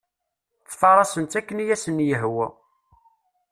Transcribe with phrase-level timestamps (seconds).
[0.63, 2.47] Ttfarasen-tt akken i asen-yehwa.